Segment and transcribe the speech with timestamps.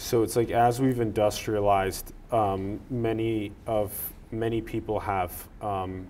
[0.00, 3.92] So it's like as we've industrialized, um, many of
[4.32, 6.06] many people have um,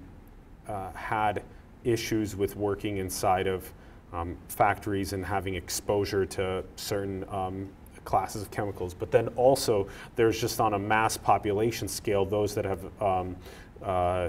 [0.68, 1.42] uh, had
[1.82, 3.72] issues with working inside of
[4.12, 7.68] um, factories and having exposure to certain um,
[8.04, 8.94] classes of chemicals.
[8.94, 13.36] But then also, there's just on a mass population scale, those that have um,
[13.82, 14.28] uh,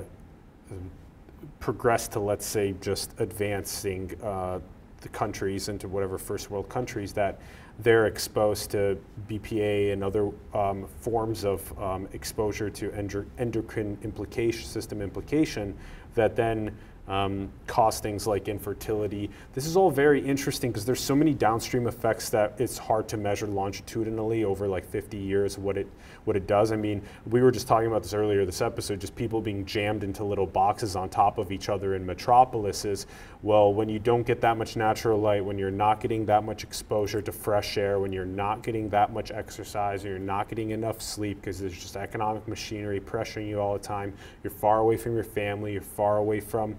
[1.60, 4.60] progressed to, let's say, just advancing uh,
[5.02, 7.40] the countries into whatever first world countries that
[7.80, 8.98] they're exposed to
[9.28, 12.92] BPA and other um, forms of um, exposure to
[13.38, 15.76] endocrine implication, system implication
[16.14, 16.76] that then
[17.08, 17.50] um,
[17.92, 19.30] things like infertility.
[19.54, 23.18] This is all very interesting because there's so many downstream effects that it's hard to
[23.18, 25.88] measure longitudinally over like 50 years what it
[26.26, 26.72] what it does.
[26.72, 30.04] I mean, we were just talking about this earlier this episode, just people being jammed
[30.04, 33.08] into little boxes on top of each other in metropolises.
[33.42, 36.64] Well, when you don't get that much natural light, when you're not getting that much
[36.64, 40.72] exposure to fresh air, when you're not getting that much exercise, and you're not getting
[40.72, 44.98] enough sleep because there's just economic machinery pressuring you all the time, you're far away
[44.98, 46.76] from your family, you're far away from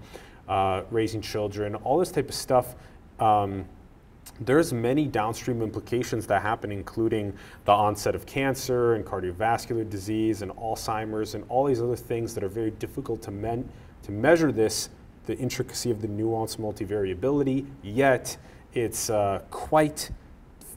[0.47, 2.75] uh, raising children, all this type of stuff.
[3.19, 3.65] Um,
[4.39, 7.33] there's many downstream implications that happen, including
[7.65, 12.43] the onset of cancer and cardiovascular disease and Alzheimer's and all these other things that
[12.43, 13.69] are very difficult to, men-
[14.03, 14.89] to measure this,
[15.25, 18.35] the intricacy of the nuance multivariability, yet
[18.73, 20.09] it's uh, quite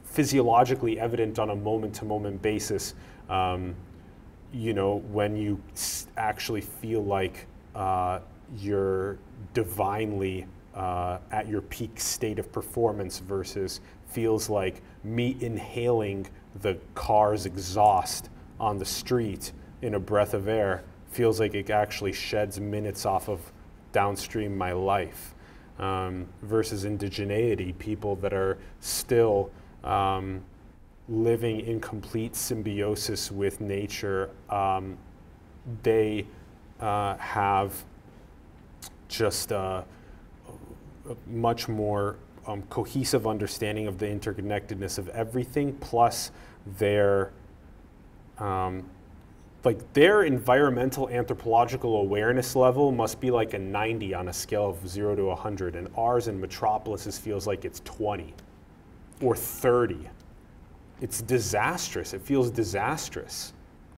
[0.05, 2.95] physiologically evident on a moment-to-moment basis,
[3.29, 3.75] um,
[4.53, 5.61] you know, when you
[6.15, 8.19] actually feel like uh,
[8.55, 9.17] you're
[9.53, 10.45] divinely
[10.75, 16.27] uh, at your peak state of performance versus feels like me inhaling
[16.61, 22.13] the car's exhaust on the street in a breath of air feels like it actually
[22.13, 23.39] sheds minutes off of
[23.91, 25.33] downstream my life
[25.79, 29.49] um, versus indigeneity, people that are still
[29.83, 30.41] um,
[31.09, 34.29] living in complete symbiosis with nature.
[34.49, 34.97] Um,
[35.83, 36.25] they
[36.79, 37.83] uh, have
[39.07, 39.83] just uh,
[41.09, 46.31] a much more um, cohesive understanding of the interconnectedness of everything, plus
[46.77, 47.31] their
[48.39, 48.89] um,
[49.63, 54.87] like their environmental anthropological awareness level must be like a 90 on a scale of
[54.87, 58.33] 0 to 100 and ours in metropolises feels like it's 20
[59.21, 60.07] or 30
[61.01, 62.13] it's disastrous.
[62.13, 63.53] It feels disastrous